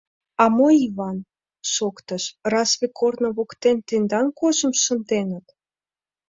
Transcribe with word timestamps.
—А 0.43 0.45
мо, 0.57 0.67
Иван,— 0.87 1.17
шоктыш,— 1.73 2.23
разве 2.51 2.85
корно 2.97 3.29
воктен 3.37 3.77
тендан 3.87 4.27
кожым 4.39 4.73
шынденыт?.. 4.83 5.45